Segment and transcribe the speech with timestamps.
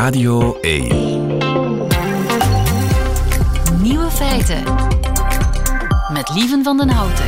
[0.00, 0.88] Radio 1.
[3.82, 4.62] Nieuwe feiten.
[6.12, 7.24] Met Lieven van den Houten.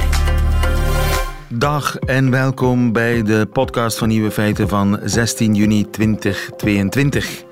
[1.49, 7.43] Dag en welkom bij de podcast van Nieuwe Feiten van 16 juni 2022.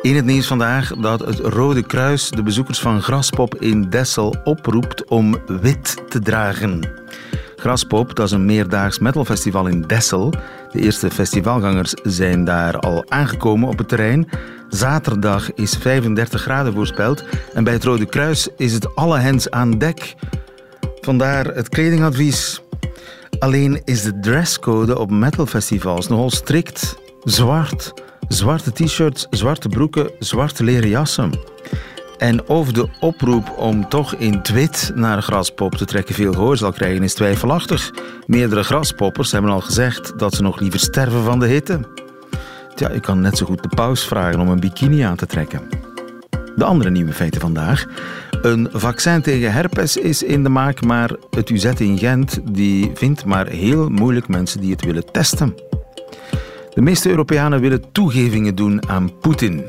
[0.00, 5.08] In het nieuws vandaag dat het Rode Kruis de bezoekers van Graspop in Dessel oproept
[5.08, 6.80] om wit te dragen.
[7.62, 10.30] Graspop, dat is een meerdaags metalfestival in Dessel.
[10.72, 14.28] De eerste festivalgangers zijn daar al aangekomen op het terrein.
[14.68, 17.24] Zaterdag is 35 graden voorspeld
[17.54, 20.14] en bij het Rode Kruis is het alle hens aan dek.
[21.00, 22.62] Vandaar het kledingadvies.
[23.38, 26.96] Alleen is de dresscode op metalfestivals nogal strikt.
[27.24, 27.92] Zwart.
[28.28, 31.51] Zwarte t-shirts, zwarte broeken, zwarte leren jassen.
[32.22, 36.56] En of de oproep om toch in het wit naar graspop te trekken veel gehoor
[36.56, 37.90] zal krijgen, is twijfelachtig.
[38.26, 41.80] Meerdere graspoppers hebben al gezegd dat ze nog liever sterven van de hitte.
[42.74, 45.60] Tja, je kan net zo goed de paus vragen om een bikini aan te trekken.
[46.56, 47.86] De andere nieuwe feiten vandaag.
[48.42, 53.24] Een vaccin tegen herpes is in de maak, maar het UZ in Gent die vindt
[53.24, 55.54] maar heel moeilijk mensen die het willen testen.
[56.74, 59.64] De meeste Europeanen willen toegevingen doen aan Poetin.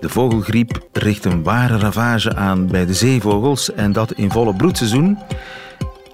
[0.00, 5.18] De vogelgriep richt een ware ravage aan bij de zeevogels en dat in volle broedseizoen.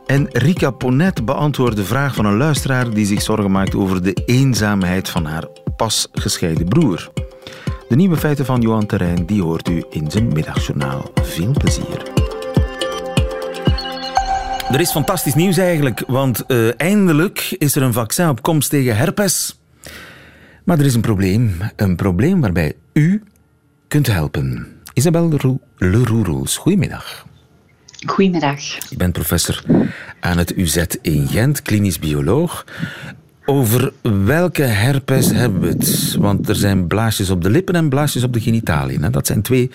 [0.06, 4.22] En Rika Ponet beantwoordt de vraag van een luisteraar die zich zorgen maakt over de
[4.26, 5.44] eenzaamheid van haar
[5.76, 7.10] pas gescheiden broer.
[7.88, 11.10] De nieuwe feiten van Johan Terrein die hoort u in zijn middagjournaal.
[11.22, 12.02] Veel plezier.
[14.70, 18.96] Er is fantastisch nieuws eigenlijk, want uh, eindelijk is er een vaccin op komst tegen
[18.96, 19.60] herpes.
[20.64, 21.56] Maar er is een probleem.
[21.76, 23.22] Een probleem waarbij u
[23.88, 24.66] kunt helpen.
[24.92, 25.28] Isabel
[25.76, 27.26] Leroux, goedemiddag.
[28.06, 28.60] Goedemiddag.
[28.88, 29.62] Je bent professor
[30.20, 32.64] aan het UZ in Gent, klinisch bioloog.
[33.44, 36.16] Over welke herpes hebben we het?
[36.18, 39.10] Want er zijn blaasjes op de lippen en blaasjes op de genitaliën.
[39.10, 39.70] Dat zijn twee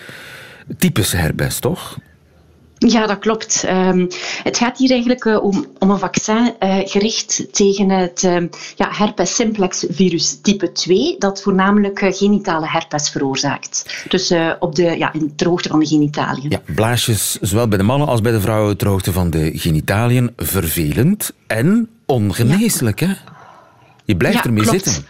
[0.78, 1.98] types herpes, toch?
[2.86, 3.64] Ja, dat klopt.
[3.68, 4.08] Um,
[4.42, 8.36] het gaat hier eigenlijk uh, om, om, een vaccin uh, gericht tegen het uh,
[8.76, 14.04] ja, herpes simplex virus type 2, dat voornamelijk genitale herpes veroorzaakt.
[14.08, 16.50] Dus op de, ja, in hoogte van de genitaliën.
[16.50, 20.32] Ja, blaasjes, zowel bij de mannen als bij de vrouwen ter hoogte van de genitaliën.
[20.36, 23.06] Vervelend en ongeneeslijk, ja.
[23.06, 23.14] hè?
[24.04, 24.84] Je blijft ja, ermee klopt.
[24.84, 25.04] zitten.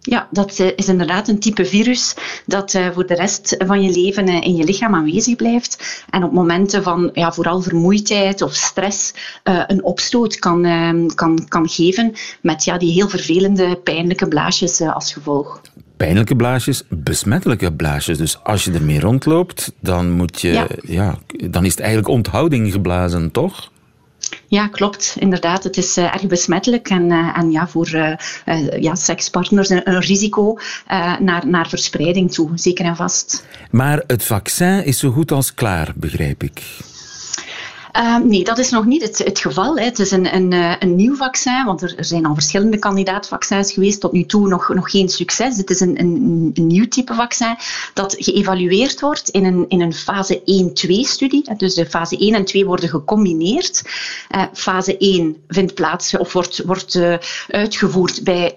[0.00, 2.14] Ja, dat is inderdaad een type virus
[2.46, 6.04] dat uh, voor de rest van je leven uh, in je lichaam aanwezig blijft.
[6.10, 10.62] En op momenten van ja, vooral vermoeidheid of stress een opstoot kan,
[11.14, 15.60] kan, kan geven met ja, die heel vervelende, pijnlijke blaasjes als gevolg.
[15.96, 18.18] Pijnlijke blaasjes, besmettelijke blaasjes.
[18.18, 20.66] Dus als je ermee rondloopt, dan, moet je, Ja.
[20.82, 21.18] ja,
[21.50, 23.70] dan is het eigenlijk onthouding geblazen, toch?
[24.48, 25.16] Ja, klopt.
[25.18, 29.90] Inderdaad, het is uh, erg besmettelijk en, uh, en ja, voor uh, ja, sekspartners een,
[29.90, 30.58] een risico
[31.20, 33.46] naar, naar verspreiding toe, zeker en vast.
[33.70, 36.62] Maar het vaccin is zo goed als klaar, begrijp ik.
[37.98, 39.76] Uh, nee, dat is nog niet het, het geval.
[39.76, 39.84] Hè.
[39.84, 44.00] Het is een, een, uh, een nieuw vaccin, want er, zijn al verschillende kandidaatvaccins geweest.
[44.00, 45.56] Tot nu toe nog, nog geen succes.
[45.56, 47.56] Het is een, een, nieuw type vaccin
[47.94, 51.54] dat geëvalueerd wordt in een, in een fase 1-2-studie.
[51.56, 53.82] Dus de fase 1 en 2 worden gecombineerd.
[54.34, 57.00] Uh, fase 1 vindt plaats of wordt, wordt
[57.48, 58.56] uitgevoerd bij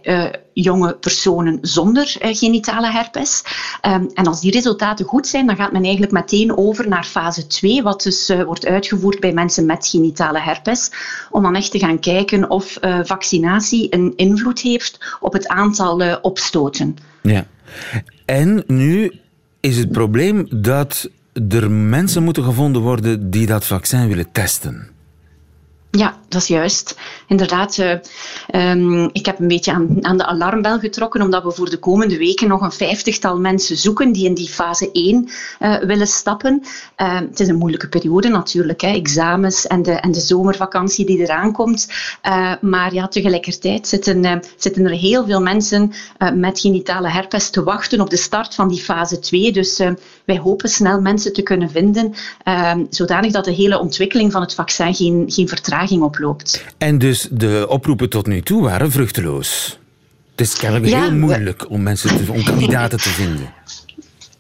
[0.54, 3.44] jonge personen zonder genitale herpes.
[3.88, 7.48] Um, en als die resultaten goed zijn, dan gaat men eigenlijk meteen over naar fase
[7.48, 10.92] 2, wat dus wordt uitgevoerd bij mensen met genitale herpes,
[11.30, 16.20] om dan echt te gaan kijken of uh, vaccinatie een invloed heeft op het aantal
[16.22, 16.98] opstoten.
[17.22, 17.46] Ja.
[18.26, 19.20] En nu
[19.60, 21.10] is het probleem dat
[21.50, 24.90] er mensen moeten gevonden worden die dat vaccin willen testen.
[25.92, 26.96] Ja, dat is juist.
[27.28, 31.70] Inderdaad, uh, um, ik heb een beetje aan, aan, de alarmbel getrokken, omdat we voor
[31.70, 36.08] de komende weken nog een vijftigtal mensen zoeken die in die fase 1 uh, willen
[36.08, 36.62] stappen.
[36.98, 41.20] Uh, het is een moeilijke periode natuurlijk, hè, examens en de, en de zomervakantie die
[41.20, 41.88] eraan komt.
[42.62, 45.94] maar ja, tegelijkertijd zitten, zitten er heel veel mensen
[46.34, 49.52] met genitale herpes te wachten op de start van die fase 2.
[49.52, 49.78] Dus
[50.26, 52.14] wij hopen snel mensen te kunnen vinden,
[52.90, 56.66] zodanig dat de hele ontwikkeling van het vaccin geen, geen vertraging oploopt.
[56.78, 59.80] En dus de oproepen tot nu toe waren vruchteloos.
[60.32, 63.54] Het is kennelijk Ja, heel we- moeilijk om, mensen te, om kandidaten te vinden.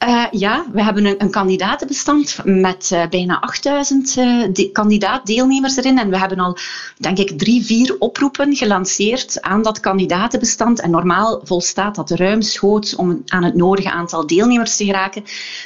[0.08, 6.00] Uh, ja, we hebben een, een kandidatenbestand met uh, bijna 8000 uh, de, kandidaatdeelnemers erin.
[6.00, 6.58] En we hebben al,
[6.98, 10.80] denk ik, drie, vier oproepen gelanceerd aan dat kandidatenbestand.
[10.82, 15.24] En normaal volstaat dat ruimschoots om aan het nodige aantal deelnemers te geraken.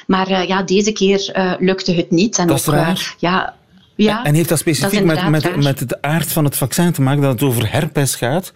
[0.08, 2.38] Maar ja, deze keer lukte het niet.
[2.38, 3.16] En Dat is ook, raar.
[3.20, 3.56] ja,
[3.96, 7.22] ja, en heeft dat specifiek met, met, met het aard van het vaccin te maken
[7.22, 8.54] dat het over herpes gaat?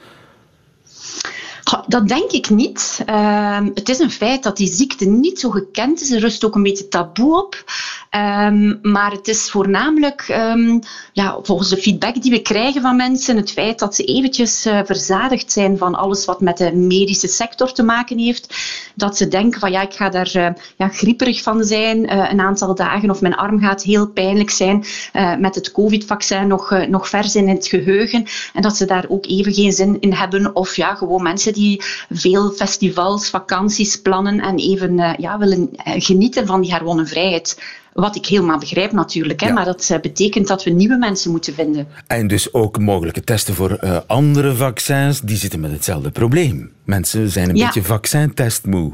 [1.88, 3.02] Dat denk ik niet.
[3.06, 6.12] Ehm, het is een feit dat die ziekte niet zo gekend is.
[6.12, 7.64] Er rust ook een beetje taboe op.
[8.10, 10.80] Ehm, maar het is voornamelijk, um,
[11.14, 14.80] ja, volgens de feedback die we krijgen van mensen, het feit dat ze eventjes uh,
[14.84, 18.56] verzadigd zijn van alles wat met de medische sector te maken heeft.
[18.96, 22.40] Dat ze denken van ja, ik ga daar uh, ja, grieperig van zijn uh, een
[22.40, 24.86] aantal dagen of mijn arm gaat heel pijnlijk zijn
[25.40, 28.26] met het covid-vaccin nog, nog vers in het geheugen.
[28.54, 30.56] En dat ze daar ook even geen zin in hebben.
[30.56, 36.62] Of ja, gewoon mensen die veel festivals, vakanties plannen en even ja, willen genieten van
[36.62, 37.58] die herwonnen vrijheid.
[37.94, 41.54] Wat ik helemaal begrijp natuurlijk, hè, maar dat uh, betekent dat we nieuwe mensen moeten
[41.54, 41.88] vinden.
[42.08, 46.72] En dus ook mogelijke testen voor uh, andere vaccins, die zitten met hetzelfde probleem.
[46.84, 47.66] Mensen zijn een ja.
[47.66, 48.94] beetje vaccintestmoe.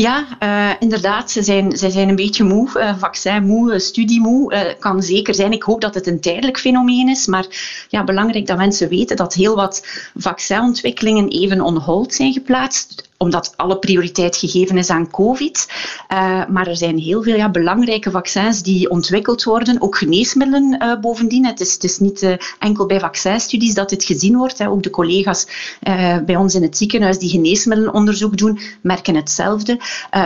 [0.00, 1.30] Ja, uh, inderdaad.
[1.30, 4.54] Ze zijn, ze zijn een beetje moe, uh, vaccinmoe, uh, studiemoe.
[4.54, 5.52] Uh, kan zeker zijn.
[5.52, 7.26] Ik hoop dat het een tijdelijk fenomeen is.
[7.26, 7.46] Maar
[7.88, 9.86] ja, belangrijk dat mensen weten dat heel wat
[10.16, 15.66] vaccinontwikkelingen even on hold zijn geplaatst omdat alle prioriteit gegeven is aan COVID.
[16.48, 21.46] Maar er zijn heel veel ja, belangrijke vaccins die ontwikkeld worden, ook geneesmiddelen bovendien.
[21.46, 24.58] Het is, het is niet enkel bij vaccinstudies dat dit gezien wordt.
[24.58, 24.68] Hè.
[24.68, 25.46] Ook de collega's
[26.26, 29.80] bij ons in het ziekenhuis die geneesmiddelenonderzoek doen, merken hetzelfde.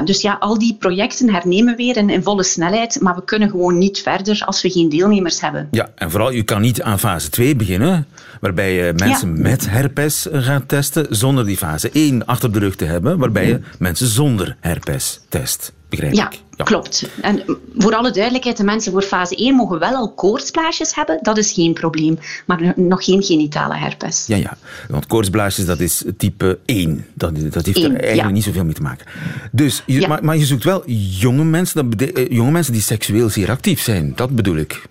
[0.04, 3.78] Dus ja, al die projecten hernemen weer in, in, volle snelheid, maar we kunnen gewoon
[3.78, 5.68] niet verder als we geen deelnemers hebben.
[5.70, 8.06] Ja, en vooral, je kan niet aan fase 2 beginnen,
[8.40, 9.42] waarbij je mensen ja.
[9.42, 13.60] met herpes gaat testen, zonder die fase 1 achter de rug te hebben, waarbij je
[13.78, 15.72] mensen zonder herpes test.
[15.88, 16.40] Begrijp ja, ik?
[16.62, 17.08] Ja, klopt.
[17.20, 17.42] En
[17.76, 21.18] voor alle duidelijkheid, de mensen voor fase 1 mogen wel al koortsblaasjes hebben.
[21.22, 22.18] Dat is geen probleem.
[22.46, 24.24] Maar nog geen genitale herpes.
[24.26, 24.56] Ja, ja.
[24.88, 27.06] Want koortsblaasjes, dat is type 1.
[27.14, 28.28] Dat, dat heeft er eigenlijk ja.
[28.28, 29.06] niet zoveel mee te maken.
[29.52, 30.08] Dus, je, ja.
[30.08, 34.12] maar, maar, je zoekt wel jonge mensen, dat jonge mensen die seksueel zeer actief zijn.
[34.16, 34.82] Dat bedoel ik.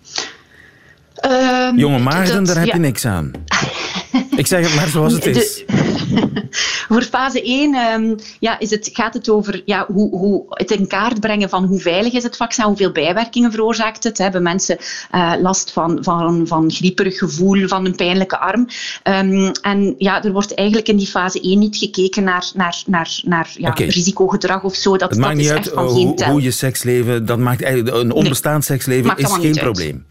[1.25, 3.31] Um, jonge Maarten, daar heb je niks aan.
[4.41, 5.63] Ik zeg het maar zoals het is.
[5.67, 6.49] De,
[6.88, 10.88] voor fase 1 um, ja, is het, gaat het over ja, hoe, hoe het in
[10.88, 14.17] kaart brengen van hoe veilig is het vaccin, hoeveel bijwerkingen veroorzaakt het.
[14.17, 14.77] Hebben mensen
[15.15, 18.67] uh, last van, van, van grieperig gevoel, van een pijnlijke arm.
[19.03, 23.19] Um, en ja, er wordt eigenlijk in die fase 1 niet gekeken naar, naar, naar,
[23.23, 23.87] naar ja, okay.
[23.87, 24.97] risicogedrag of zo.
[24.97, 27.95] Dat, het maakt dat niet is uit geen hoe, hoe je seksleven, dat maakt eigenlijk,
[27.95, 30.05] een onbestaand nee, seksleven is geen probleem.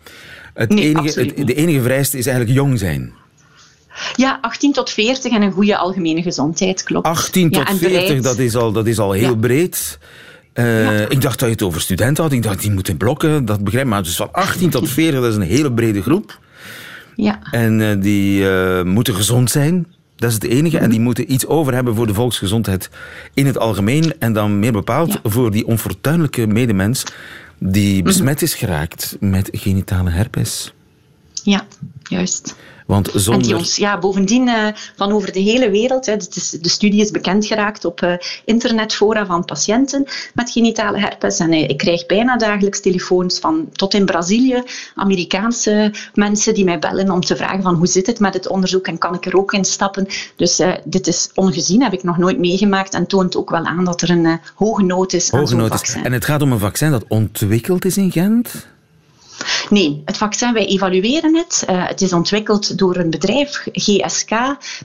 [0.55, 3.19] Het nee, enige, het, de enige vereiste is eigenlijk jong zijn.
[4.17, 7.07] Ja, 18 tot 40 en een goede algemene gezondheid, klopt.
[7.07, 9.37] 18 tot ja, 40, dat is al, dat is al heel ja.
[9.37, 9.99] breed.
[10.55, 11.09] Uh, ja.
[11.09, 12.33] Ik dacht dat je het over studenten had.
[12.33, 13.45] Ik dacht, die moeten blokken.
[13.45, 13.91] Dat begrijp ik.
[13.91, 16.39] Maar dus van 18 tot 40, dat is een hele brede groep.
[17.17, 17.39] Ja.
[17.51, 19.87] En uh, die uh, moeten gezond zijn.
[20.17, 20.79] Dat is het enige.
[20.79, 22.91] En die moeten iets over hebben voor de volksgezondheid
[23.35, 24.15] in het algemeen.
[24.19, 25.21] En dan meer bepaald ja.
[25.23, 27.05] voor die onfortuinlijke medemens
[27.59, 30.73] die besmet is geraakt met genitale herpes.
[31.43, 31.67] Ja,
[32.03, 32.57] juist.
[32.91, 33.43] Want zonder...
[33.43, 34.67] En die ons ja, bovendien uh,
[34.97, 38.15] van over de hele wereld, hè, is, de studie is bekend geraakt op uh,
[38.45, 40.05] internetfora van patiënten
[40.35, 41.39] met genitale herpes.
[41.39, 44.63] En uh, ik krijg bijna dagelijks telefoons van tot in Brazilië,
[44.95, 48.87] Amerikaanse mensen die mij bellen om te vragen van hoe zit het met het onderzoek
[48.87, 50.07] en kan ik er ook in stappen.
[50.37, 54.03] Dus dit is ongezien, heb ik nog nooit meegemaakt en toont ook wel aan dat
[54.03, 56.05] er een hoge nood is aan zo'n vaccin.
[56.05, 58.69] En het gaat om een vaccin dat ontwikkeld is in Gent?
[59.71, 61.65] Nee, het vaccin, wij evalueren het.
[61.71, 64.31] Uh, het is ontwikkeld door een bedrijf, GSK,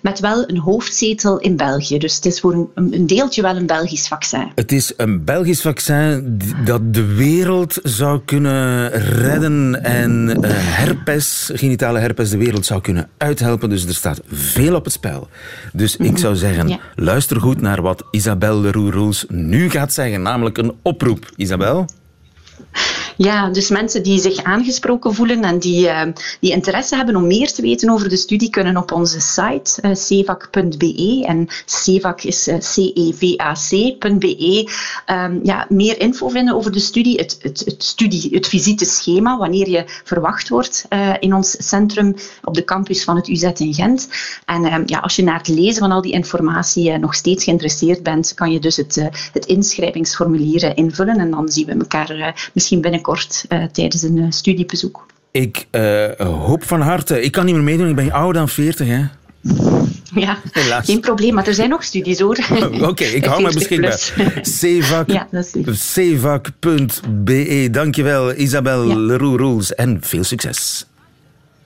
[0.01, 1.97] met wel een hoofdzetel in België.
[1.97, 4.51] Dus het is voor een, een deeltje wel een Belgisch vaccin.
[4.55, 11.99] Het is een Belgisch vaccin dat de wereld zou kunnen redden en uh, herpes, genitale
[11.99, 13.69] herpes, de wereld zou kunnen uithelpen.
[13.69, 15.27] Dus er staat veel op het spel.
[15.73, 16.79] Dus ik zou zeggen, ja.
[16.95, 21.29] luister goed naar wat Isabelle Leroux-Roels nu gaat zeggen, namelijk een oproep.
[21.35, 21.85] Isabel?
[23.17, 26.01] Ja, dus mensen die zich aangesproken voelen en die, uh,
[26.39, 29.95] die interesse hebben om meer te weten over de studie, kunnen op onze site uh,
[29.95, 34.69] cevac.be en cevac is uh, cevac.be
[35.05, 39.69] um, ja, meer info vinden over de studie, het, het, het, studie, het visiteschema, wanneer
[39.69, 40.87] je verwacht wordt
[41.19, 44.07] in ons centrum op de campus van het UZ in Gent.
[44.45, 48.03] En um, ja, als je na het lezen van al die informatie nog steeds geïnteresseerd
[48.03, 53.04] bent, kan je dus het, het inschrijvingsformulier invullen en dan zien we elkaar misschien binnenkort
[53.05, 55.05] kort uh, tijdens een uh, studiebezoek.
[55.31, 57.21] Ik uh, hoop van harte.
[57.21, 59.03] Ik kan niet meer meedoen, ik ben ouder dan 40, hè?
[60.13, 60.85] Ja, Helaas.
[60.85, 62.37] geen probleem, maar er zijn nog studies hoor.
[62.51, 63.97] Oké, okay, ik hou me beschikbaar.
[65.73, 66.53] Cevac.be.
[67.63, 68.95] Ja, Dankjewel, Isabel ja.
[68.95, 70.85] Leroux-Roels en veel succes.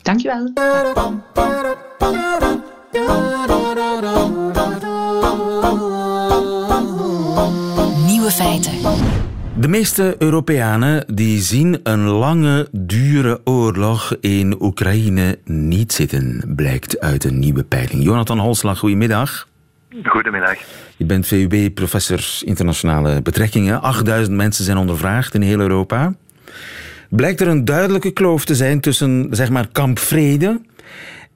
[0.01, 0.51] Dankjewel.
[8.05, 8.71] Nieuwe feiten.
[9.59, 17.23] De meeste Europeanen die zien een lange, dure oorlog in Oekraïne niet zitten, blijkt uit
[17.23, 18.03] een nieuwe peiling.
[18.03, 19.47] Jonathan Holslag, goedemiddag.
[20.03, 20.57] Goedemiddag.
[20.97, 23.81] Je bent VUB-professor internationale betrekkingen.
[23.81, 26.13] 8000 mensen zijn ondervraagd in heel Europa.
[27.09, 30.61] Blijkt er een duidelijke kloof te zijn tussen zeg maar, kamp vrede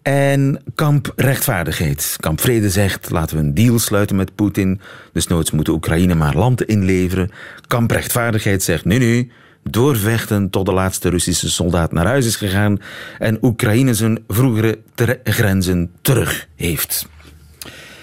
[0.04, 2.16] en kamp rechtvaardigheid.
[2.20, 4.82] Kamp vrede zegt, laten we een deal sluiten met Poetin.
[5.14, 7.32] Dus noods moet Oekraïne maar land inleveren.
[7.68, 9.32] Kamp rechtvaardigheid zegt, nee, nee,
[9.64, 12.80] doorvechten tot de laatste Russische soldaat naar huis is gegaan
[13.20, 14.80] en Oekraïne zijn vroegere
[15.24, 17.08] grenzen terug heeft.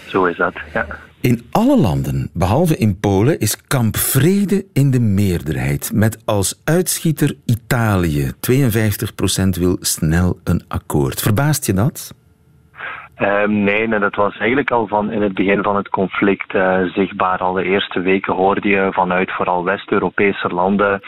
[0.07, 0.87] Zo is dat, ja.
[1.23, 5.91] In alle landen, behalve in Polen, is kamp vrede in de meerderheid.
[5.95, 8.33] Met als uitschieter Italië.
[8.33, 11.21] 52% wil snel een akkoord.
[11.21, 12.15] Verbaast je dat?
[13.19, 17.39] Um, nee, dat was eigenlijk al van in het begin van het conflict uh, zichtbaar.
[17.39, 21.01] Al de eerste weken hoorde je vanuit vooral West-Europese landen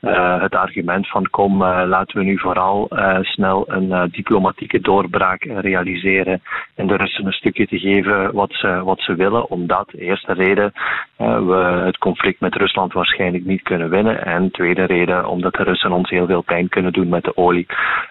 [0.00, 5.42] uh, het argument van kom, uh, laten we nu vooral uh, snel een diplomatieke doorbraak
[5.42, 6.42] realiseren
[6.74, 9.50] en de Russen een stukje te geven wat ze, wat ze willen.
[9.50, 10.72] Omdat, eerste reden,
[11.16, 14.24] we het conflict met Rusland waarschijnlijk niet kunnen winnen.
[14.24, 17.66] En tweede reden, omdat de Russen ons heel veel pijn kunnen doen met de olie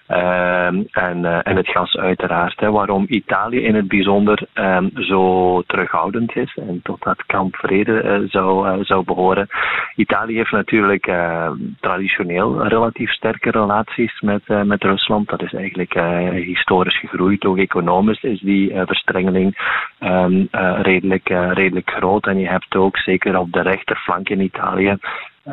[0.06, 2.60] ehm, en, en het gas uiteraard.
[2.60, 2.70] Hè.
[2.70, 8.84] Waarom Italië in het bijzonder ehm, zo terughoudend is en tot dat kamp vrede zou,
[8.84, 9.48] zou behoren.
[9.96, 11.06] Italië heeft natuurlijk
[11.80, 15.28] traditioneel relatief sterke relaties met, uh, met Rusland.
[15.28, 17.44] Dat is eigenlijk uh, historisch gegroeid.
[17.44, 19.56] Ook economisch is die uh, verstrengeling
[20.00, 20.48] um,
[20.82, 22.26] redelijk, redelijk groot.
[22.26, 24.98] En je hebt ook zeker op de rechterflank in Italië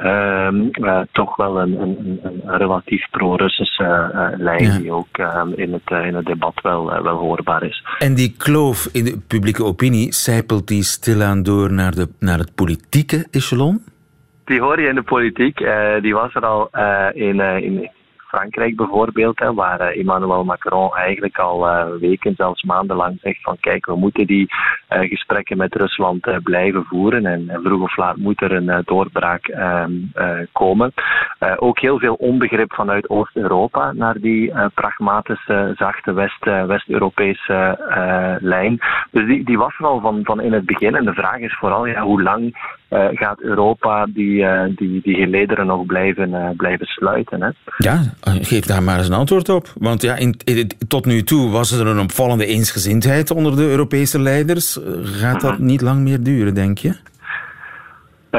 [0.04, 4.78] Um, uh, toch wel een, een, een relatief pro-Russische uh, lijn ja.
[4.78, 7.84] die ook um, in, het, in het debat wel, wel hoorbaar is.
[8.00, 12.56] En die kloof in de publieke opinie, zijpelt die stilaan door naar, de, naar het
[12.56, 13.84] politieke echelon?
[14.48, 15.60] Die hoor je in de politiek.
[15.60, 17.90] Uh, die was er al uh, in, uh, in
[18.28, 21.68] Frankrijk bijvoorbeeld, hè, waar Emmanuel Macron eigenlijk al
[22.00, 24.48] weken, zelfs maandenlang zegt van kijk, we moeten die
[24.88, 29.92] gesprekken met Rusland blijven voeren en, vroeg of laat moet er een doorbraak ehm,
[30.52, 30.94] komen.
[31.58, 37.78] ook heel veel onbegrip vanuit Oost-Europa naar die pragmatische, zachte West, West-Europese
[38.42, 38.80] lijn.
[39.12, 41.58] Dus die, die was er al van, van in het begin en de vraag is
[41.58, 42.56] vooral ja, hoe lang
[42.90, 47.42] uh, gaat Europa die, uh, die, die gelederen nog blijven, uh, blijven sluiten.
[47.42, 47.50] Hè?
[47.78, 49.74] Ja, geef daar maar eens een antwoord op.
[49.78, 54.22] Want ja, in, in, tot nu toe was er een opvallende eensgezindheid onder de Europese
[54.22, 54.80] leiders.
[55.04, 56.96] Gaat dat niet lang meer duren, denk je?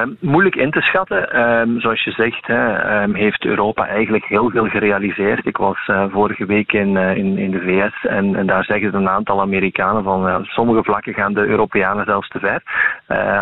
[0.02, 1.40] Um, moeilijk in te schatten.
[1.40, 5.46] Um, zoals je zegt, hè, um, heeft Europa eigenlijk heel veel gerealiseerd.
[5.46, 8.94] Ik was uh, vorige week in, uh, in, in de VS en, en, daar zeggen
[8.94, 12.62] een aantal Amerikanen van sommige vlakken gaan de Europeanen zelfs te ver.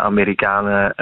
[0.02, 0.94] Amerikanen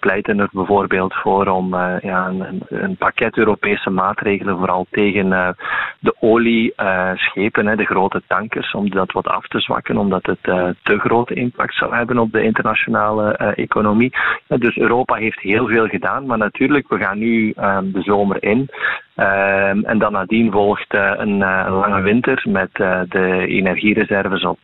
[0.00, 5.56] pleiten er bijvoorbeeld voor om ja, een, een, pakket Europese maatregelen, vooral tegen
[5.98, 10.42] de olieschepen, de grote tankers, om dat wat af te zwakken, omdat het
[10.82, 14.12] te grote impact zou hebben op de internationale economie.
[14.58, 18.68] Dus Europa heeft heel veel gedaan, maar natuurlijk, we gaan nu um, de zomer in.
[19.16, 24.58] Um, en dan nadien volgt een, uh, een, lange winter met uh, de energiereserves op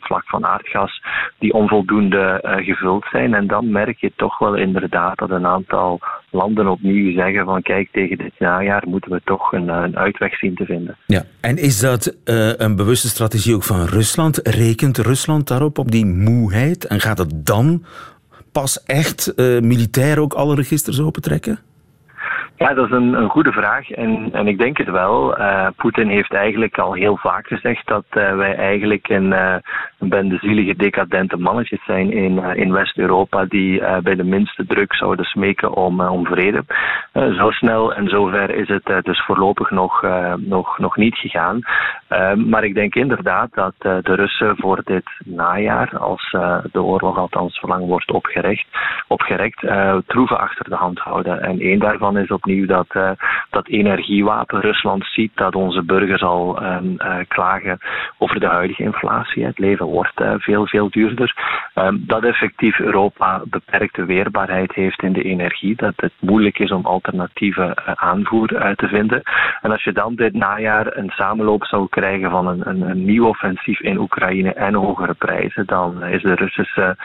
[0.00, 1.02] vlak van aardgas
[1.38, 3.34] die onvoldoende gevuld zijn.
[3.34, 7.88] En dan merk je toch wel inderdaad dat een aantal landen opnieuw zeggen van kijk,
[7.92, 10.96] tegen dit najaar moeten we toch een, een uitweg zien te vinden.
[11.06, 12.16] Ja, en is dat
[12.56, 14.40] een bewuste strategie ook van Rusland?
[14.42, 16.86] Rekent Rusland daarop, op die moeheid?
[16.86, 17.84] En gaat het dan
[18.52, 21.58] pas echt uh, militair ook alle registers opentrekken?
[22.62, 25.38] Ja, dat is een, een goede vraag en, en ik denk het wel.
[25.38, 29.54] Uh, Poetin heeft eigenlijk al heel vaak gezegd dat uh, wij eigenlijk een, uh,
[29.98, 35.24] een bende zielige decadente mannetjes zijn in, in West-Europa die bij de minste druk zouden
[35.24, 36.64] smeken om, om vrede.
[37.12, 41.60] zo snel en zover is het dus voorlopig nog, nog, nog niet gegaan.
[42.36, 46.36] maar ik denk inderdaad dat de Russen voor dit najaar, als
[46.72, 48.66] de oorlog althans verlang wordt opgerekt,
[49.06, 49.60] opgerekt
[50.06, 51.42] troeven achter de hand houden.
[51.42, 53.10] En één daarvan is op dat, uh,
[53.50, 57.78] dat energiewapen Rusland ziet dat onze burgers al um, uh, klagen
[58.18, 59.44] over de huidige inflatie.
[59.44, 61.34] Het leven wordt uh, veel, veel duurder.
[61.74, 65.76] Um, dat effectief Europa beperkte weerbaarheid heeft in de energie.
[65.76, 69.22] Dat het moeilijk is om alternatieve aanvoer te vinden.
[69.60, 73.26] En als je dan dit najaar een samenloop zou krijgen van een, een, een nieuw
[73.26, 76.96] offensief in Oekraïne en hogere prijzen, dan is de Russische Ehm,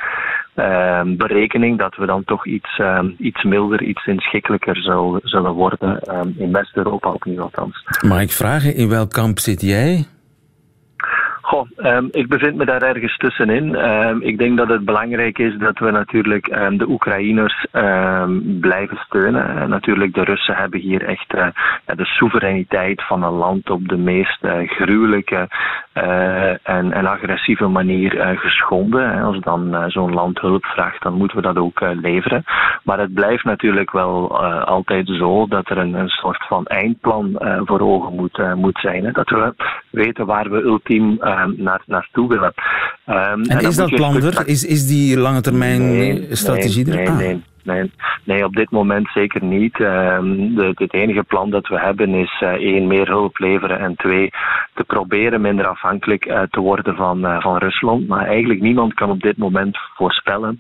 [1.17, 4.77] berekening dat we dan toch iets, ehm, iets milder, iets inschikkelijker
[5.23, 6.17] zullen, worden.
[6.17, 7.83] Um, in West-Europa opnieuw althans.
[8.01, 10.05] Mag ik vragen, in welk kamp zit jij?
[11.45, 13.75] Goh, um, ik bevind me daar ergens tussenin.
[13.75, 17.65] Um, ik denk dat het belangrijk is dat we natuurlijk um, de Oekraïners
[18.59, 19.49] blijven steunen.
[19.49, 21.47] Uh, natuurlijk, de Russen hebben hier echt uh,
[21.85, 25.47] de soevereiniteit van een land op de meest uh, gruwelijke
[26.63, 29.21] en, en, agressieve manier geschonden.
[29.21, 32.43] Als dan zo'n land hulp vraagt, dan moeten we dat ook leveren.
[32.83, 37.35] Maar het blijft natuurlijk wel altijd zo dat er een, soort van eindplan
[37.65, 39.13] voor ogen moet, moet zijn.
[39.13, 39.53] Dat we
[39.91, 41.17] weten waar we ultiem
[41.57, 42.53] naar, naartoe willen.
[43.07, 44.47] Um, en, en is dat plan er?
[44.47, 47.13] Is, is die lange termijn nee, strategie nee, er?
[47.13, 47.91] Nee, nee, Nee,
[48.23, 49.79] nee, op dit moment zeker niet.
[49.79, 53.95] Um, de, het enige plan dat we hebben is uh, één, meer hulp leveren en
[53.95, 54.29] twee,
[54.73, 58.07] te proberen minder afhankelijk uh, te worden van, uh, van Rusland.
[58.07, 60.57] Maar eigenlijk niemand kan op dit moment voorspellen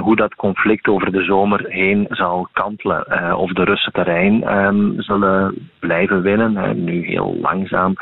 [0.00, 3.36] hoe dat conflict over de zomer heen zal kantelen.
[3.36, 7.94] of de Russen terrein um, zullen blijven winnen, nu heel langzaam,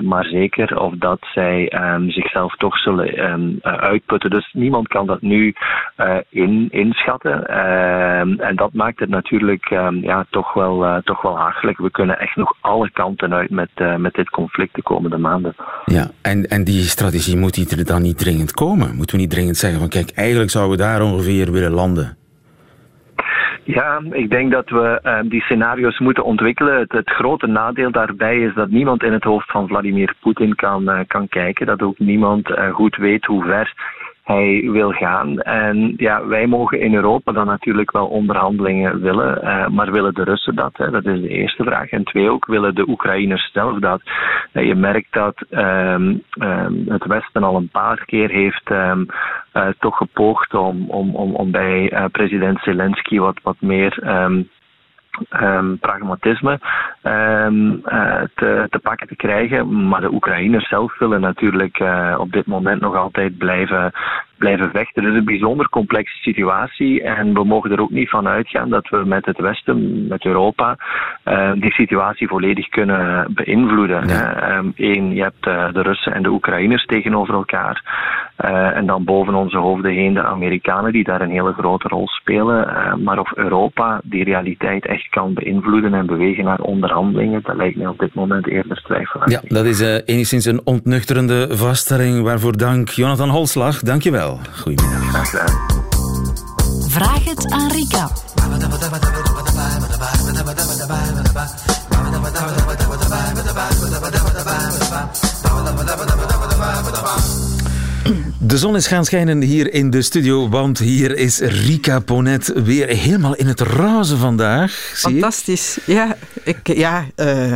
[0.00, 4.30] maar zeker of dat zij um, zichzelf toch zullen uitputten.
[4.30, 5.54] Dus niemand kan dat nu
[6.28, 7.46] in, inschatten.
[7.72, 11.78] Ehm, en dat maakt het natuurlijk ehm, ja, toch, wel, uh, toch wel hachelijk.
[11.78, 15.54] We kunnen echt nog alle kanten uit met, uh, met dit conflict de komende maanden.
[15.84, 18.96] Ja, en, en die strategie moet er dan niet dringend komen?
[18.96, 22.16] Moeten we niet dringend zeggen van kijk, eigenlijk zouden we daar ongeveer willen landen?
[23.64, 26.78] Ja, ik denk dat we uh, die scenario's moeten ontwikkelen.
[26.78, 30.82] Het, het, grote nadeel daarbij is dat niemand in het hoofd van Vladimir Poetin kan,
[30.82, 31.66] uh, kan kijken.
[31.66, 33.72] Dat ook niemand uh, goed weet hoe ver
[34.32, 35.40] hij wil gaan.
[35.40, 40.24] En ja, wij mogen in Europa dan natuurlijk wel onderhandelingen willen, uh, maar willen de
[40.24, 40.76] Russen dat?
[40.76, 40.90] Hè?
[40.90, 41.90] Dat is de eerste vraag.
[41.90, 44.00] En twee ook, willen de Oekraïners zelf dat?
[44.52, 49.06] Uh, je merkt dat um, um, het Westen al een paar keer heeft um,
[49.54, 54.02] uh, toch gepoogd om, om, om, om bij president Zelensky wat, wat meer
[55.42, 56.60] um, pragmatisme
[57.02, 59.88] um, uh, te, te, pakken te krijgen.
[59.88, 63.92] Maar de Oekraïners zelf willen natuurlijk uh, op dit moment nog altijd blijven,
[64.42, 65.04] blijven vechten.
[65.04, 68.88] Het is een bijzonder complexe situatie en we mogen er ook niet van uitgaan dat
[68.88, 70.76] we met het Westen, met Europa,
[71.24, 74.08] uh, die situatie volledig kunnen beïnvloeden.
[74.08, 74.62] Ja.
[74.76, 75.44] Eén, je hebt
[75.74, 77.76] de Russen en de Oekraïners tegenover elkaar.
[78.74, 82.60] en dan boven onze hoofden heen de Amerikanen die daar een hele grote rol spelen.
[83.04, 87.86] maar of Europa die realiteit echt kan beïnvloeden en bewegen naar onderhandelingen, dat lijkt mij
[87.86, 89.42] op dit moment eerder twijfelachtig.
[89.42, 92.22] Ja, dat is enigszins een ontnuchterende vaststelling.
[92.22, 92.88] Waarvoor dank.
[92.88, 94.31] Jonathan Holslag, dankjewel.
[94.60, 95.08] Goedemiddag.
[95.08, 95.80] Graag gedaan.
[96.88, 98.10] Vraag het aan Rika.
[108.38, 112.88] De zon is gaan schijnen hier in de studio, want hier is Rika Ponet weer
[112.88, 114.72] helemaal in het roze vandaag.
[114.94, 115.78] Fantastisch.
[115.86, 117.54] Ja, ik, ja uh,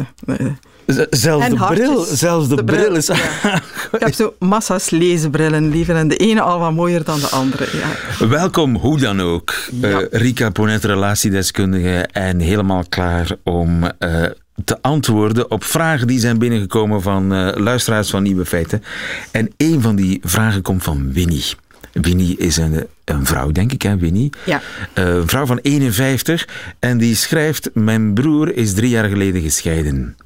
[1.10, 3.06] Zelfs de bril, zelfs de, bril, is...
[3.06, 3.62] Ja.
[3.92, 7.66] Ik heb zo massa's lezenbrillen liever en de ene al wat mooier dan de andere.
[7.72, 8.26] Ja.
[8.26, 9.54] Welkom, hoe dan ook.
[9.80, 9.88] Ja.
[9.88, 14.24] Uh, Rika Ponet, relatiedeskundige en helemaal klaar om uh,
[14.64, 18.82] te antwoorden op vragen die zijn binnengekomen van uh, luisteraars van Nieuwe Feiten.
[19.30, 21.44] En een van die vragen komt van Winnie.
[21.92, 24.30] Winnie is een, een vrouw, denk ik, hè, Winnie?
[24.44, 24.60] Ja.
[24.94, 30.16] Uh, een vrouw van 51 en die schrijft: Mijn broer is drie jaar geleden gescheiden.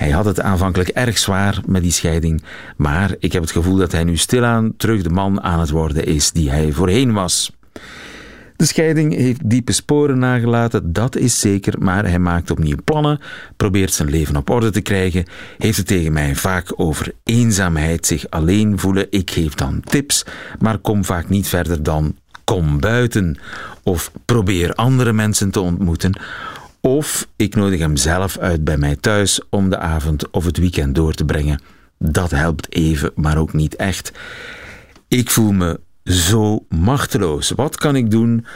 [0.00, 2.42] Hij had het aanvankelijk erg zwaar met die scheiding,
[2.76, 6.04] maar ik heb het gevoel dat hij nu stilaan terug de man aan het worden
[6.04, 7.52] is die hij voorheen was.
[8.56, 13.20] De scheiding heeft diepe sporen nagelaten, dat is zeker, maar hij maakt opnieuw plannen,
[13.56, 15.24] probeert zijn leven op orde te krijgen,
[15.58, 19.06] heeft het tegen mij vaak over eenzaamheid, zich alleen voelen.
[19.10, 20.24] Ik geef dan tips,
[20.58, 23.38] maar kom vaak niet verder dan kom buiten
[23.82, 26.20] of probeer andere mensen te ontmoeten.
[26.80, 30.94] Of ik nodig hem zelf uit bij mij thuis om de avond of het weekend
[30.94, 31.60] door te brengen.
[31.98, 34.12] Dat helpt even, maar ook niet echt.
[35.08, 37.50] Ik voel me zo machteloos.
[37.50, 38.46] Wat kan ik doen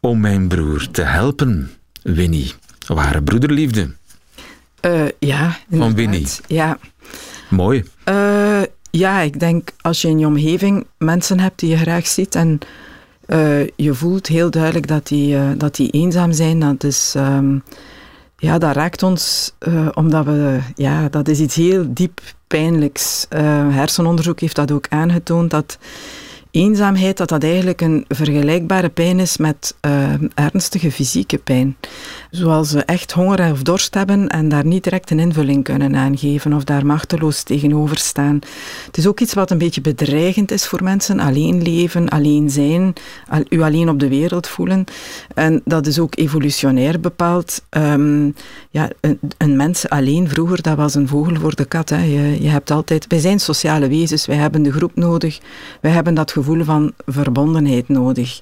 [0.00, 1.70] om mijn broer te helpen?
[2.02, 2.54] Winnie,
[2.86, 3.94] ware broederliefde.
[4.80, 6.26] Uh, ja, Van Winnie.
[6.46, 6.78] Ja.
[7.50, 7.84] Mooi.
[8.08, 12.34] Uh, ja, ik denk als je in je omgeving mensen hebt die je graag ziet
[12.34, 12.58] en
[13.26, 17.14] uh, je voelt heel duidelijk dat die, dat die eenzaam zijn, dat is...
[17.16, 17.62] Um,
[18.38, 19.54] ja, dat raakt ons
[19.94, 20.58] omdat we...
[20.74, 23.26] Ja, dat is iets heel diep pijnlijks.
[23.28, 25.78] hersenonderzoek heeft dat ook aangetoond, dat
[26.50, 29.74] eenzaamheid, dat dat eigenlijk een vergelijkbare pijn is met
[30.34, 31.76] ernstige fysieke pijn.
[32.36, 36.52] Zoals ze echt honger of dorst hebben en daar niet direct een invulling kunnen aangeven
[36.52, 38.38] of daar machteloos tegenover staan.
[38.86, 41.20] Het is ook iets wat een beetje bedreigend is voor mensen.
[41.20, 42.92] Alleen leven, alleen zijn,
[43.48, 44.84] u alleen op de wereld voelen.
[45.34, 47.62] En dat is ook evolutionair bepaald.
[47.70, 48.34] Um,
[48.70, 51.88] ja, een, een, mens alleen vroeger, dat was een vogel voor de kat.
[51.88, 52.02] Hè.
[52.02, 55.38] Je, je hebt altijd, wij zijn sociale wezens, wij hebben de groep nodig.
[55.80, 58.40] Wij hebben dat gevoel van verbondenheid nodig.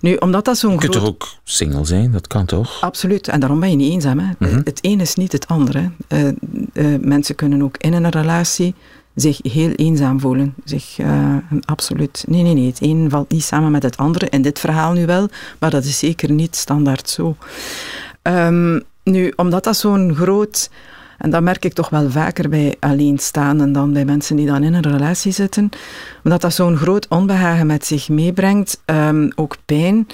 [0.00, 2.12] Nu, omdat dat zo'n Je kunt toch ook single zijn?
[2.12, 2.80] Dat kan toch?
[2.80, 3.30] Absoluut.
[3.32, 4.18] En daarom ben je niet eenzaam.
[4.18, 4.32] Hè.
[4.38, 4.60] Mhm.
[4.64, 5.90] Het een is niet het andere.
[6.08, 6.28] Uh,
[6.72, 8.74] uh, mensen kunnen ook in een relatie
[9.14, 10.54] zich heel eenzaam voelen.
[10.64, 12.24] Zich, uh, absoluut.
[12.28, 12.66] Nee, nee, nee.
[12.66, 14.28] Het een valt niet samen met het andere.
[14.28, 17.36] In dit verhaal nu wel, maar dat is zeker niet standaard zo.
[18.22, 20.70] Um, nu, omdat dat zo'n groot
[21.22, 24.74] en dat merk ik toch wel vaker bij alleenstaanden dan bij mensen die dan in
[24.74, 25.68] een relatie zitten.
[26.24, 30.06] Omdat dat zo'n groot onbehagen met zich meebrengt, um, ook pijn,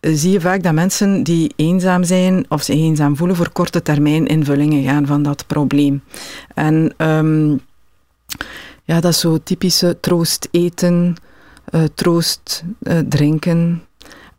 [0.00, 4.26] zie je vaak dat mensen die eenzaam zijn of zich eenzaam voelen voor korte termijn
[4.26, 6.02] invullingen gaan van dat probleem.
[6.54, 7.60] En um,
[8.84, 11.14] ja, dat is zo typische troost eten,
[11.70, 13.82] uh, troost uh, drinken,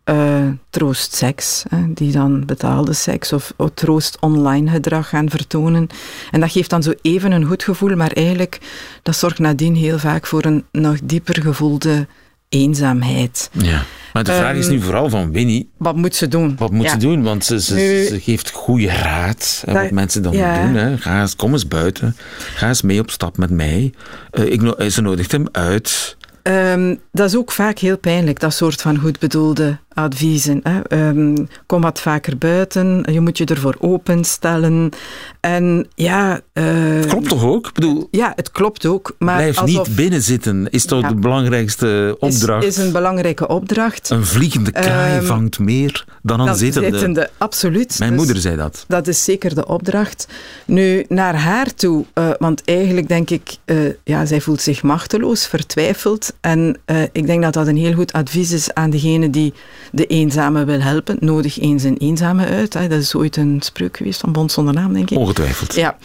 [0.06, 5.88] uh, troost seks, hè, die dan betaalde seks of, of, troost online gedrag gaan vertonen.
[6.32, 8.60] En dat geeft dan zo even een goed gevoel, maar eigenlijk
[9.04, 12.08] dat zorgt nadien heel vaak voor een nog dieper gevoelde
[12.50, 13.50] eenzaamheid.
[13.52, 13.84] Ja.
[14.14, 15.70] Maar de vraag is nu ehm, vooral van Winnie.
[15.78, 16.56] Wat moet ze doen?
[16.58, 17.24] Wat moet ze doen?
[17.24, 19.64] Want ze, ze, geeft goede raad.
[19.66, 20.42] wat mensen dan doen.
[20.76, 20.98] Hè.
[20.98, 22.16] Ga eens, kom eens buiten.
[22.56, 23.94] Ga eens mee op stap met mij.
[24.32, 26.18] Uh, ik, ze nodigt hem uit.
[26.44, 30.60] Um, dat is ook vaak heel pijnlijk, dat soort van goed bedoelde adviezen.
[30.64, 31.08] Hè.
[31.08, 34.92] Um, kom wat vaker buiten, je moet je ervoor openstellen.
[35.40, 36.42] En ja...
[36.54, 37.68] Uh, klopt toch ook?
[37.68, 39.16] Ik bedoel, ja, het klopt ook.
[39.20, 42.64] Maar blijf alsof, niet binnen zitten, is toch de belangrijkste opdracht?
[42.64, 44.10] Is, is een belangrijke opdracht.
[44.10, 46.90] Een vliegende kraai um, vangt meer dan een zittende.
[46.90, 47.30] zittende.
[47.38, 48.00] Absoluut.
[48.00, 48.86] Mijn dus, moeder zei dat.
[48.88, 50.28] Dat is zeker de opdracht.
[50.66, 55.48] Nu, naar haar toe, uh, want eigenlijk denk ik, uh, ja, zij voelt zich machteloos,
[55.48, 56.34] vertwijfeld.
[56.42, 56.78] En
[57.12, 59.54] ik denk dat dat een heel goed advies is aan degene die
[59.96, 61.18] de eenzame wil helpen.
[61.20, 62.74] Nodig eens een eenzame uit.
[62.74, 62.88] Hè.
[62.88, 65.18] Dat is ooit een spreuk geweest van Bond zonder naam, denk ik.
[65.18, 65.76] Ongetwijfeld.
[65.76, 65.98] Ja.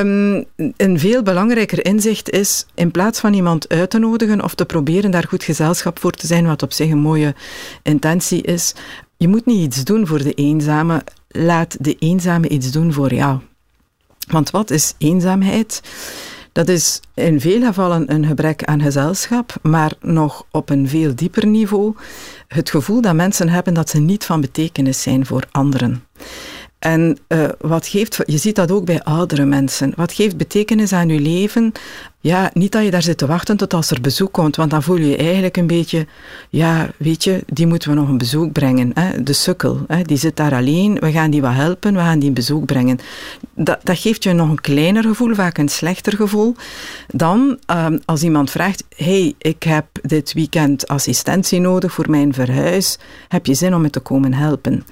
[0.00, 0.44] Um,
[0.76, 5.10] een veel belangrijker inzicht is, in plaats van iemand uit te nodigen of te proberen
[5.10, 7.34] daar goed gezelschap voor te zijn, wat op zich een mooie
[7.82, 8.74] intentie is,
[9.16, 11.02] je moet niet iets doen voor de eenzame.
[11.28, 13.38] Laat de eenzame iets doen voor jou.
[14.28, 15.82] Want wat is eenzaamheid?
[16.54, 21.46] Dat is in veel gevallen een gebrek aan gezelschap, maar nog op een veel dieper
[21.46, 21.94] niveau
[22.48, 26.04] het gevoel dat mensen hebben dat ze niet van betekenis zijn voor anderen.
[26.78, 29.92] En uh, wat geeft, je ziet dat ook bij oudere mensen.
[29.96, 31.72] Wat geeft betekenis aan je leven?
[32.24, 34.82] Ja, niet dat je daar zit te wachten tot als er bezoek komt, want dan
[34.82, 36.06] voel je je eigenlijk een beetje,
[36.50, 38.90] ja, weet je, die moeten we nog een bezoek brengen.
[38.94, 39.22] Hè?
[39.22, 40.02] De sukkel, hè?
[40.02, 42.98] die zit daar alleen, we gaan die wat helpen, we gaan die een bezoek brengen.
[43.54, 46.54] Dat, dat geeft je nog een kleiner gevoel, vaak een slechter gevoel,
[47.06, 52.98] dan um, als iemand vraagt, hey, ik heb dit weekend assistentie nodig voor mijn verhuis,
[53.28, 54.84] heb je zin om me te komen helpen?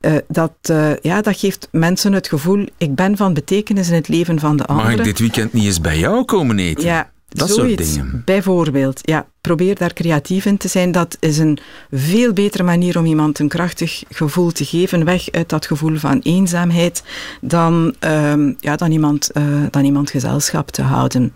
[0.00, 4.08] Uh, dat, uh, ja, dat geeft mensen het gevoel, ik ben van betekenis in het
[4.08, 4.90] leven van de anderen.
[4.90, 8.22] Mag ik dit weekend niet eens bij jou komen Ja, dat zoiets, soort dingen.
[8.24, 9.26] Bijvoorbeeld, ja.
[9.46, 10.92] Probeer daar creatief in te zijn.
[10.92, 11.58] Dat is een
[11.90, 16.20] veel betere manier om iemand een krachtig gevoel te geven, weg uit dat gevoel van
[16.22, 17.02] eenzaamheid,
[17.40, 21.32] dan, uh, ja, dan, iemand, uh, dan iemand gezelschap te houden.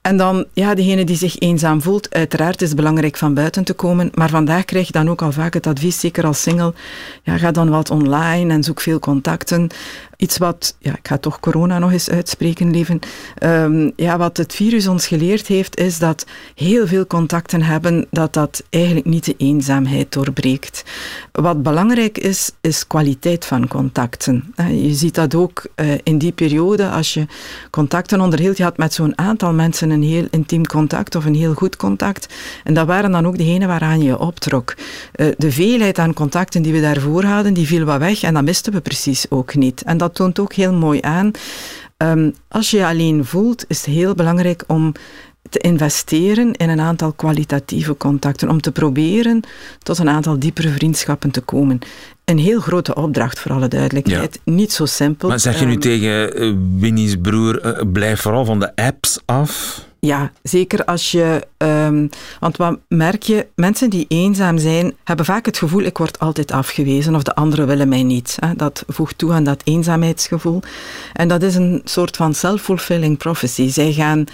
[0.00, 3.74] En dan, ja, degene die zich eenzaam voelt, uiteraard is het belangrijk van buiten te
[3.74, 6.74] komen, maar vandaag krijg je dan ook al vaak het advies, zeker als single,
[7.22, 9.68] ja, ga dan wat online en zoek veel contacten.
[10.16, 12.98] Iets wat, ja, ik ga toch corona nog eens uitspreken, leven.
[13.42, 18.32] Um, ja, wat het virus ons geleerd heeft, is dat heel veel contacten hebben, dat
[18.32, 20.84] dat eigenlijk niet de eenzaamheid doorbreekt.
[21.32, 24.54] Wat belangrijk is, is kwaliteit van contacten.
[24.70, 27.26] Je ziet dat ook uh, in die periode, als je
[27.70, 31.54] contacten onderhield, je had met zo'n aantal mensen een heel intiem contact of een heel
[31.54, 32.34] goed contact.
[32.64, 34.74] En dat waren dan ook degenen waaraan je optrok.
[35.16, 38.44] Uh, de veelheid aan contacten die we daarvoor hadden, die viel wat weg en dat
[38.44, 39.82] misten we precies ook niet.
[39.82, 41.30] En dat toont ook heel mooi aan.
[42.02, 44.92] Um, als je je alleen voelt, is het heel belangrijk om
[45.50, 49.42] te investeren in een aantal kwalitatieve contacten, om te proberen
[49.82, 51.78] tot een aantal diepere vriendschappen te komen.
[52.24, 54.40] Een heel grote opdracht, voor alle duidelijkheid.
[54.44, 54.52] Ja.
[54.52, 55.28] Niet zo simpel.
[55.28, 59.20] Maar zeg je nu um, tegen uh, Winnie's broer, uh, blijf vooral van de apps
[59.24, 59.86] af?
[60.00, 61.46] Ja, zeker als je.
[61.58, 62.08] Um,
[62.40, 63.46] want wat merk je?
[63.54, 67.66] Mensen die eenzaam zijn, hebben vaak het gevoel: ik word altijd afgewezen of de anderen
[67.66, 68.36] willen mij niet.
[68.40, 68.54] Hè.
[68.54, 70.60] Dat voegt toe aan dat eenzaamheidsgevoel.
[71.12, 73.68] En dat is een soort van self-fulfilling prophecy.
[73.70, 74.24] Zij gaan,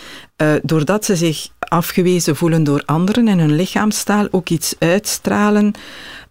[0.42, 5.74] uh, doordat ze zich afgewezen voelen door anderen in hun lichaamstaal, ook iets uitstralen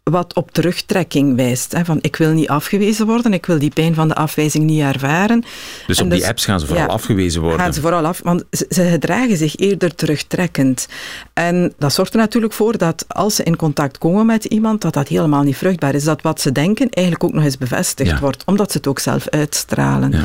[0.04, 1.72] wat op terugtrekking wijst.
[1.72, 4.82] Hè, van ik wil niet afgewezen worden, ik wil die pijn van de afwijzing niet
[4.82, 5.44] ervaren.
[5.88, 7.60] Dus op die dus- apps gaan ze vooral afgewezen worden?
[7.60, 10.88] Gaan ze vooral af, want ze, ze gedragen zich eerder terugtrekkend.
[11.34, 14.94] En dat zorgt er natuurlijk voor dat als ze in contact komen met iemand, dat
[14.94, 16.04] dat helemaal niet vruchtbaar is.
[16.04, 19.28] Dat wat ze denken eigenlijk ook nog eens bevestigd wordt, omdat ze het ook zelf
[19.30, 20.12] uitstralen.
[20.12, 20.24] Ja.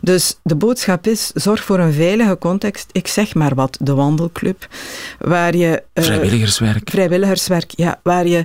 [0.00, 2.88] Dus de boodschap is, zorg voor een veilige context.
[2.92, 4.68] Ik zeg maar wat, de wandelclub,
[5.18, 5.82] waar je...
[5.94, 6.90] Uh, vrijwilligerswerk.
[6.90, 8.00] Vrijwilligerswerk, ja.
[8.02, 8.44] Waar je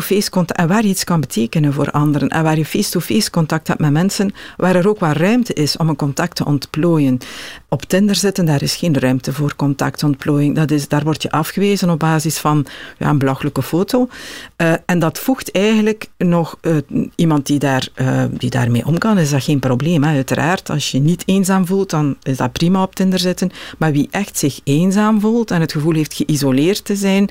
[0.00, 0.60] face-to-face contact...
[0.60, 2.28] En waar iets kan betekenen voor anderen.
[2.28, 5.88] En waar je face-to-face contact hebt met mensen, waar er ook wat ruimte is om
[5.88, 7.18] een contact te ontplooien.
[7.70, 10.54] Op Tinder zitten, daar is geen ruimte voor contactontplooiing.
[10.54, 12.66] Dat is, daar word je afgewezen op basis van
[12.98, 14.08] ja, een belachelijke foto.
[14.56, 16.76] Uh, en dat voegt eigenlijk nog uh,
[17.14, 20.04] iemand die, daar, uh, die daarmee om kan, is dat geen probleem.
[20.04, 20.14] Hè.
[20.14, 23.50] Uiteraard, als je niet eenzaam voelt, dan is dat prima op Tinder zitten.
[23.78, 27.30] Maar wie echt zich eenzaam voelt en het gevoel heeft geïsoleerd te zijn,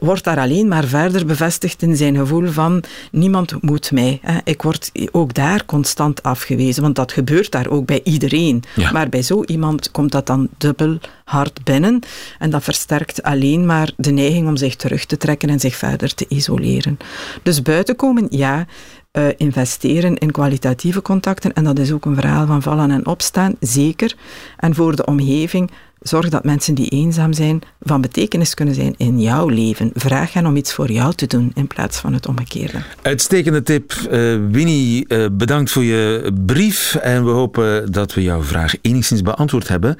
[0.00, 4.18] wordt daar alleen maar verder bevestigd in zijn gevoel van niemand moet mij.
[4.22, 4.38] Hè.
[4.44, 8.62] Ik word ook daar constant afgewezen, want dat gebeurt daar ook bij iedereen.
[8.74, 8.92] Ja.
[8.92, 12.00] Maar bij zo iemand komt dat dan dubbel hard binnen.
[12.38, 16.14] En dat versterkt alleen maar de neiging om zich terug te trekken en zich verder
[16.14, 16.98] te isoleren.
[17.42, 18.66] Dus buiten komen, ja.
[19.12, 21.52] Uh, investeren in kwalitatieve contacten.
[21.52, 24.16] En dat is ook een verhaal van vallen en opstaan, zeker.
[24.56, 29.20] En voor de omgeving Zorg dat mensen die eenzaam zijn van betekenis kunnen zijn in
[29.20, 29.90] jouw leven.
[29.94, 32.78] Vraag hen om iets voor jou te doen in plaats van het omgekeerde.
[33.02, 33.92] Uitstekende tip.
[33.92, 34.10] Uh,
[34.50, 36.94] Winnie, uh, bedankt voor je brief.
[36.94, 39.96] En we hopen dat we jouw vraag enigszins beantwoord hebben.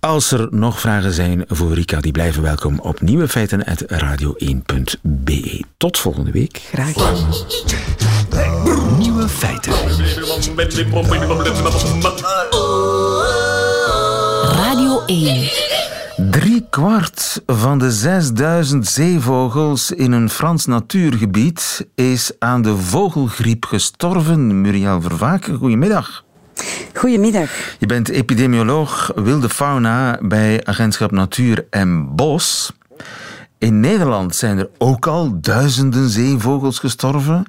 [0.00, 5.62] Als er nog vragen zijn voor Rika, die blijven welkom op Nieuwe Feiten radio1.be.
[5.76, 6.60] Tot volgende week.
[6.72, 6.94] Graag.
[8.98, 9.72] Nieuwe Feiten.
[14.92, 16.30] Radio 1.
[16.30, 24.60] Drie kwart van de 6000 zeevogels in een Frans natuurgebied is aan de vogelgriep gestorven.
[24.60, 26.24] Muriel Vervaken, goedemiddag.
[26.94, 27.50] Goedemiddag.
[27.78, 32.72] Je bent epidemioloog wilde fauna bij Agentschap Natuur en Bos.
[33.62, 37.44] In Nederland zijn er ook al duizenden zeevogels gestorven.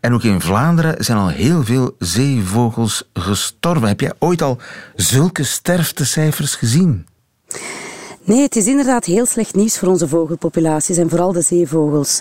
[0.00, 3.88] En ook in Vlaanderen zijn al heel veel zeevogels gestorven.
[3.88, 4.58] Heb jij ooit al
[4.96, 7.06] zulke sterftecijfers gezien?
[8.24, 12.20] Nee, het is inderdaad heel slecht nieuws voor onze vogelpopulaties en vooral de zeevogels.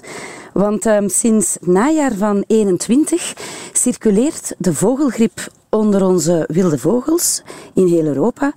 [0.54, 3.34] Want um, sinds najaar van 21
[3.74, 8.54] circuleert de vogelgriep onder onze wilde vogels in heel Europa.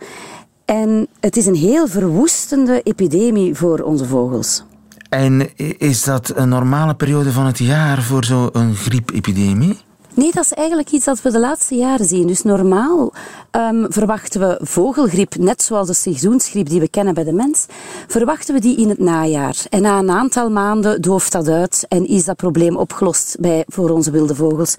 [0.65, 4.65] En het is een heel verwoestende epidemie voor onze vogels.
[5.09, 9.79] En is dat een normale periode van het jaar voor zo'n griepepidemie?
[10.17, 12.27] Nee, dat is eigenlijk iets dat we de laatste jaren zien.
[12.27, 13.13] Dus normaal
[13.53, 17.67] um, verwachten we vogelgriep, net zoals de seizoensgriep die we kennen bij de mens,
[18.07, 19.57] verwachten we die in het najaar.
[19.71, 23.91] En na een aantal maanden dooft dat uit en is dat probleem opgelost bij, voor
[23.91, 24.75] onze wilde vogels.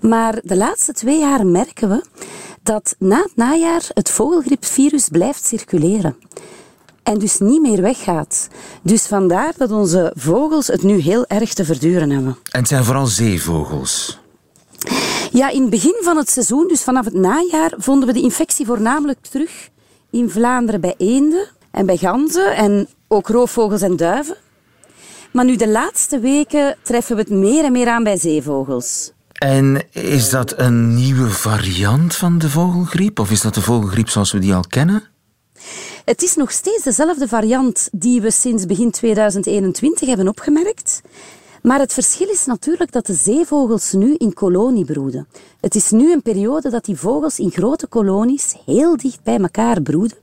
[0.00, 2.04] Maar de laatste twee jaar merken we
[2.62, 6.16] dat na het najaar het vogelgriepvirus blijft circuleren
[7.04, 8.48] en dus niet meer weggaat.
[8.82, 12.36] Dus vandaar dat onze vogels het nu heel erg te verduren hebben.
[12.50, 14.18] En het zijn vooral zeevogels?
[15.32, 18.66] Ja, in het begin van het seizoen, dus vanaf het najaar, vonden we de infectie
[18.66, 19.68] voornamelijk terug
[20.10, 24.36] in Vlaanderen bij eenden en bij ganzen en ook roofvogels en duiven.
[25.32, 29.12] Maar nu de laatste weken treffen we het meer en meer aan bij zeevogels.
[29.32, 33.18] En is dat een nieuwe variant van de vogelgriep?
[33.18, 35.02] Of is dat de vogelgriep zoals we die al kennen?
[36.04, 41.02] Het is nog steeds dezelfde variant die we sinds begin 2021 hebben opgemerkt.
[41.62, 45.28] Maar het verschil is natuurlijk dat de zeevogels nu in kolonie broeden.
[45.60, 49.82] Het is nu een periode dat die vogels in grote kolonies heel dicht bij elkaar
[49.82, 50.18] broeden.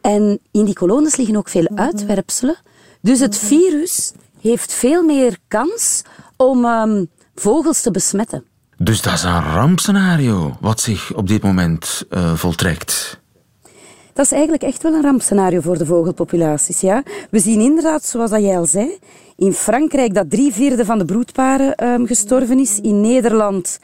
[0.00, 2.56] En in die kolonies liggen ook veel uitwerpselen.
[3.00, 6.02] Dus het virus heeft veel meer kans
[6.36, 8.44] om um, vogels te besmetten.
[8.76, 13.20] Dus dat is een rampscenario wat zich op dit moment uh, voltrekt.
[14.16, 16.80] Dat is eigenlijk echt wel een rampscenario voor de vogelpopulaties.
[16.80, 17.02] Ja.
[17.30, 18.98] We zien inderdaad, zoals dat jij al zei,
[19.36, 22.80] in Frankrijk dat drie vierde van de broedparen um, gestorven is.
[22.80, 23.78] In Nederland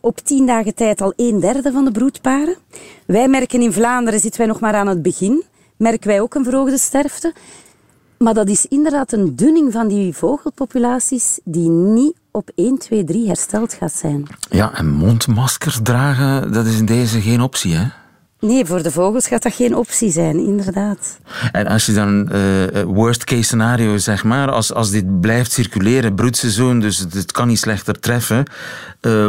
[0.00, 2.56] op tien dagen tijd al een derde van de broedparen.
[3.06, 5.42] Wij merken in Vlaanderen, zitten wij nog maar aan het begin,
[5.76, 7.32] merken wij ook een verhoogde sterfte.
[8.18, 13.26] Maar dat is inderdaad een dunning van die vogelpopulaties die niet op 1, 2, 3
[13.26, 14.26] hersteld gaat zijn.
[14.50, 17.84] Ja, en mondmaskers dragen, dat is in deze geen optie, hè?
[18.40, 21.18] Nee, voor de vogels gaat dat geen optie zijn, inderdaad.
[21.52, 26.14] En als je dan, uh, worst case scenario zeg maar, als, als dit blijft circuleren,
[26.14, 28.44] broedseizoen, dus het, kan niet slechter treffen,
[29.00, 29.28] uh,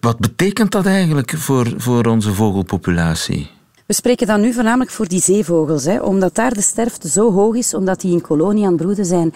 [0.00, 3.50] wat betekent dat eigenlijk voor, voor onze vogelpopulatie?
[3.86, 7.54] We spreken dan nu voornamelijk voor die zeevogels, hè, omdat daar de sterfte zo hoog
[7.54, 9.32] is, omdat die in kolonie aan het broeden zijn.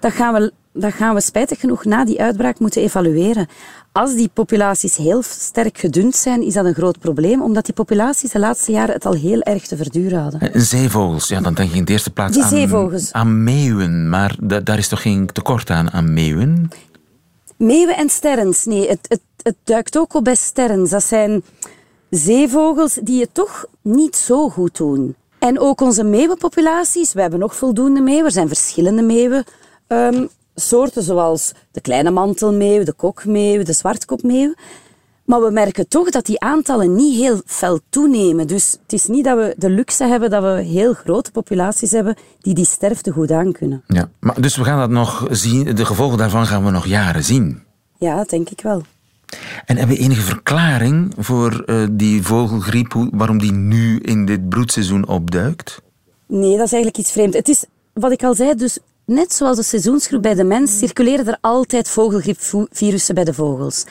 [0.00, 3.46] dat gaan we, dat gaan we spijtig genoeg na die uitbraak moeten evalueren.
[3.92, 8.30] Als die populaties heel sterk gedund zijn, is dat een groot probleem, omdat die populaties
[8.30, 10.40] de laatste jaren het al heel erg te verduren hadden.
[10.40, 14.08] Eh, zeevogels, ja, dan denk je in de eerste plaats Die aan, aan meeuwen.
[14.08, 16.68] Maar da- daar is toch geen tekort aan, aan meeuwen?
[17.56, 20.90] Meeuwen en sterns, nee, het, het, het duikt ook op bij sterns.
[20.90, 21.42] Dat zijn
[22.10, 25.14] zeevogels die het toch niet zo goed doen.
[25.38, 28.24] En ook onze meeuwenpopulaties, we hebben nog voldoende meeuwen.
[28.24, 29.44] Er zijn verschillende meeuwen.
[29.86, 34.54] ehm, soorten zoals de kleine mantelmeeuw, de kokmeeuw, de zwartkopmeeuw.
[35.24, 38.46] Maar we merken toch dat die aantallen niet heel fel toenemen.
[38.46, 42.16] Dus het is niet dat we de luxe hebben dat we heel grote populaties hebben
[42.40, 43.82] die die sterfte goed aankunnen.
[43.86, 45.74] Ja, maar dus we gaan dat nog zien.
[45.74, 47.62] De gevolgen daarvan gaan we nog jaren zien.
[47.98, 48.82] Ja, dat denk ik wel.
[49.64, 55.08] En hebben we enige verklaring voor eh, die vogelgriep, waarom die nu in dit broedseizoen
[55.08, 55.82] opduikt?
[56.26, 57.36] Nee, dat is eigenlijk iets vreemds.
[57.36, 61.26] Het is, wat ik al zei, dus net zoals de seizoensgroep bij de mens, circuleren
[61.26, 63.84] er altijd vogelgriepvirussen bij de vogels.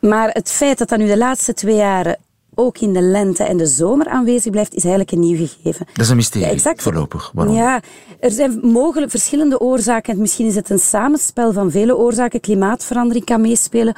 [0.00, 2.18] Maar het feit dat dat nu de laatste twee jaren
[2.54, 5.86] ook in de lente en de zomer aanwezig blijft, is eigenlijk een nieuw gegeven.
[5.92, 6.82] Dat is een mysterie, Ja, exact.
[6.82, 7.30] voorlopig.
[7.34, 7.54] Waarom?
[7.54, 7.80] Ja,
[8.20, 10.12] er zijn mogelijk verschillende oorzaken.
[10.14, 12.40] En Misschien is het een samenspel van vele oorzaken.
[12.40, 13.96] Klimaatverandering kan meespelen.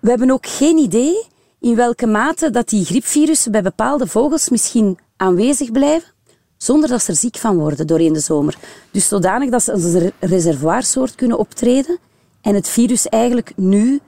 [0.00, 1.24] We hebben ook geen idee
[1.60, 6.08] in welke mate dat die griepvirussen bij bepaalde vogels misschien aanwezig blijven,
[6.56, 8.56] zonder dat ze er ziek van worden doorheen de zomer.
[8.90, 11.98] Dus zodanig dat ze als een reservoirsoort kunnen optreden
[12.40, 14.00] en het virus eigenlijk nu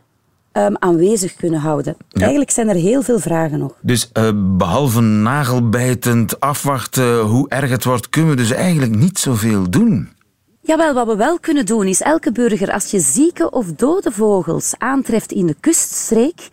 [0.53, 1.97] ehm, aanwezig kunnen houden.
[2.13, 3.75] Eigenlijk zijn er heel veel vragen nog.
[3.81, 9.71] Dus eh, behalve nagelbijtend afwachten hoe erg het wordt, kunnen we dus eigenlijk niet zoveel
[9.71, 10.09] doen.
[10.61, 14.75] Jawel, wat we wel kunnen doen is elke burger, als je zieke of dode vogels
[14.79, 16.49] aantreft in de kuststreek,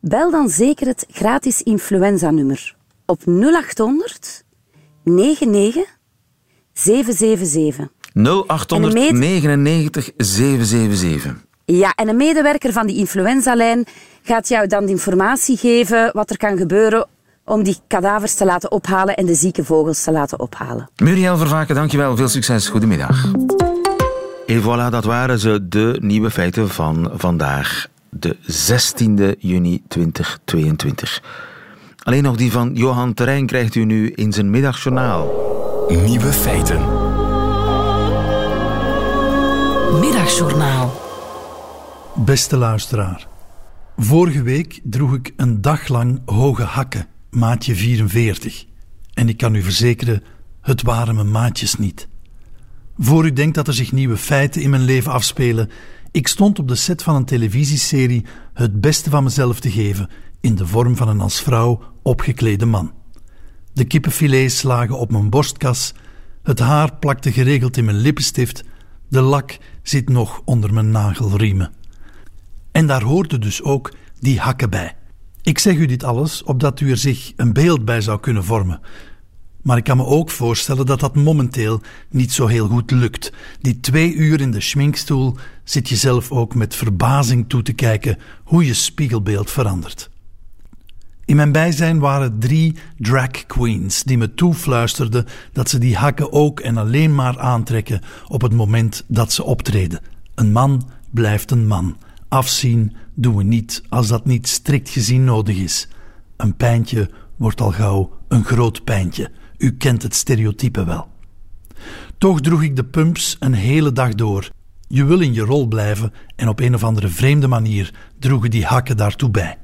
[0.00, 4.44] bel dan zeker het gratis influenza-nummer op 0800
[5.10, 5.84] 99
[6.72, 7.88] 777.
[8.12, 11.44] 0800 En een meet- 99 777.
[11.64, 13.84] Ja, en een medewerker van die influenzalijn
[14.22, 17.06] gaat jou dan de informatie geven wat er kan gebeuren
[17.44, 20.88] om die kadavers te laten ophalen en de zieke vogels te laten ophalen.
[21.02, 22.16] Muriel Vervaken, dankjewel.
[22.16, 22.68] Veel succes.
[22.68, 23.24] Goedemiddag.
[24.46, 31.22] En voilà, dat waren ze, de nieuwe feiten van vandaag, de 16e juni 2022.
[32.06, 35.26] Alleen nog die van Johan Terrein krijgt u nu in zijn middagjournaal.
[35.88, 36.80] Nieuwe feiten.
[40.00, 41.00] Middagjournaal.
[42.14, 43.28] Beste luisteraar.
[43.96, 48.64] Vorige week droeg ik een dag lang hoge hakken, maatje 44.
[49.14, 50.22] En ik kan u verzekeren,
[50.60, 52.08] het waren mijn maatjes niet.
[52.98, 55.70] Voor u denkt dat er zich nieuwe feiten in mijn leven afspelen,
[56.10, 60.10] ik stond op de set van een televisieserie het beste van mezelf te geven
[60.46, 62.92] in de vorm van een als vrouw opgeklede man.
[63.72, 65.94] De kippenfilets lagen op mijn borstkas,
[66.42, 68.64] het haar plakte geregeld in mijn lippenstift,
[69.08, 71.72] de lak zit nog onder mijn nagelriemen.
[72.72, 74.96] En daar hoorde dus ook die hakken bij.
[75.42, 78.80] Ik zeg u dit alles opdat u er zich een beeld bij zou kunnen vormen.
[79.62, 81.80] Maar ik kan me ook voorstellen dat dat momenteel
[82.10, 83.32] niet zo heel goed lukt.
[83.60, 88.18] Die twee uur in de schminkstoel zit je zelf ook met verbazing toe te kijken
[88.44, 90.10] hoe je spiegelbeeld verandert.
[91.26, 96.60] In mijn bijzijn waren drie drag queens die me toefluisterden dat ze die hakken ook
[96.60, 100.00] en alleen maar aantrekken op het moment dat ze optreden.
[100.34, 101.96] Een man blijft een man.
[102.28, 105.88] Afzien doen we niet als dat niet strikt gezien nodig is.
[106.36, 109.30] Een pijntje wordt al gauw een groot pijntje.
[109.58, 111.08] U kent het stereotype wel.
[112.18, 114.50] Toch droeg ik de pumps een hele dag door.
[114.88, 118.64] Je wil in je rol blijven en op een of andere vreemde manier droegen die
[118.64, 119.58] hakken daartoe bij.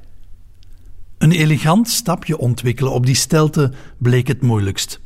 [1.17, 5.01] Een elegant stapje ontwikkelen op die stelte bleek het moeilijkst.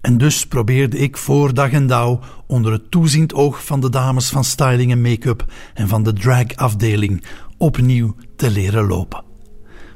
[0.00, 4.28] En dus probeerde ik voor dag en dauw onder het toeziend oog van de dames
[4.28, 7.24] van styling en make-up en van de drag-afdeling
[7.58, 9.24] opnieuw te leren lopen.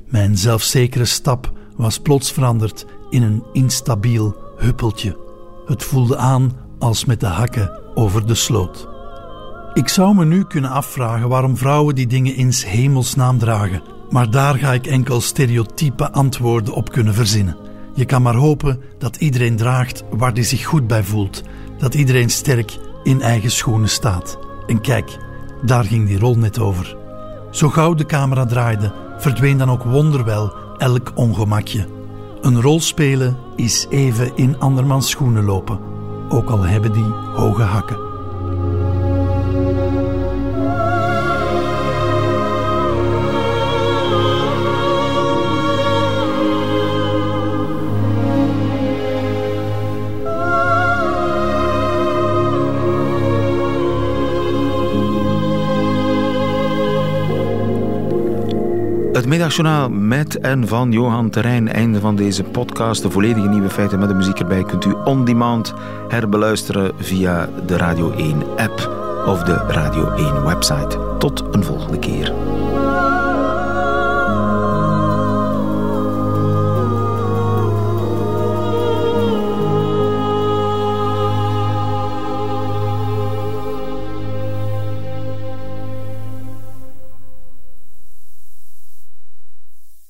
[0.07, 5.19] Mijn zelfzekere stap was plots veranderd in een instabiel huppeltje.
[5.67, 8.89] Het voelde aan als met de hakken over de sloot.
[9.75, 14.55] Ik zou me nu kunnen afvragen waarom vrouwen die dingen in hemelsnaam dragen, maar daar
[14.55, 17.57] ga ik enkel stereotype antwoorden op kunnen verzinnen.
[17.95, 21.43] Je kan maar hopen dat iedereen draagt waar hij zich goed bij voelt,
[21.79, 24.39] dat iedereen sterk in eigen schoenen staat.
[24.67, 25.19] En kijk,
[25.63, 26.97] daar ging die rol net over.
[27.51, 31.87] Zo gauw de camera draaide, verdween dan ook wonderwel elk ongemakje.
[32.41, 35.79] Een rol spelen is even in andermans schoenen lopen,
[36.29, 38.08] ook al hebben die hoge hakken.
[59.29, 61.69] Middagjournaal met en van Johan Terrein.
[61.69, 63.03] Einde van deze podcast.
[63.03, 65.75] De volledige nieuwe feiten met de muziek erbij kunt u on demand
[66.09, 68.93] herbeluisteren via de Radio 1 app
[69.27, 70.99] of de Radio 1 website.
[71.19, 72.33] Tot een volgende keer.